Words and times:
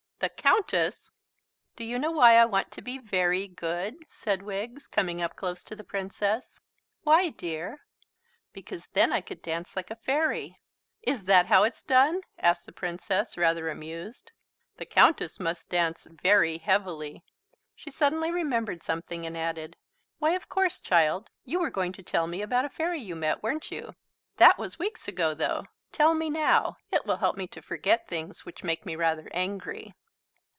"The 0.21 0.29
Countess!" 0.29 1.09
"Do 1.75 1.83
you 1.83 1.97
know 1.97 2.11
why 2.11 2.35
I 2.37 2.45
want 2.45 2.69
to 2.73 2.83
be 2.83 2.99
very 2.99 3.47
good?" 3.47 4.05
said 4.07 4.43
Wiggs, 4.43 4.85
coming 4.85 5.19
up 5.19 5.35
close 5.35 5.63
to 5.63 5.75
the 5.75 5.83
Princess. 5.83 6.59
"Why, 7.01 7.29
dear?" 7.29 7.81
"Because 8.53 8.85
then 8.93 9.11
I 9.11 9.21
could 9.21 9.41
dance 9.41 9.75
like 9.75 9.89
a 9.89 9.95
fairy." 9.95 10.59
"Is 11.01 11.23
that 11.23 11.47
how 11.47 11.63
it's 11.63 11.81
done?" 11.81 12.21
asked 12.37 12.67
the 12.67 12.71
Princess, 12.71 13.35
rather 13.35 13.67
amused. 13.67 14.29
"The 14.77 14.85
Countess 14.85 15.39
must 15.39 15.69
dance 15.71 16.05
very 16.21 16.59
heavily." 16.59 17.23
She 17.73 17.89
suddenly 17.89 18.29
remembered 18.29 18.83
something 18.83 19.25
and 19.25 19.35
added: 19.35 19.75
"Why, 20.19 20.35
of 20.35 20.47
course, 20.47 20.79
child, 20.79 21.31
you 21.45 21.59
were 21.59 21.71
going 21.71 21.93
to 21.93 22.03
tell 22.03 22.27
me 22.27 22.43
about 22.43 22.63
a 22.65 22.69
fairy 22.69 23.01
you 23.01 23.15
met, 23.15 23.41
weren't 23.41 23.71
you? 23.71 23.95
That 24.37 24.59
was 24.59 24.77
weeks 24.77 25.07
ago, 25.07 25.33
though. 25.33 25.65
Tell 25.91 26.13
me 26.13 26.29
now. 26.29 26.77
It 26.91 27.07
will 27.07 27.17
help 27.17 27.37
me 27.37 27.47
to 27.47 27.61
forget 27.63 28.07
things 28.07 28.45
which 28.45 28.63
make 28.63 28.85
me 28.85 28.95
rather 28.95 29.27
angry." 29.33 29.95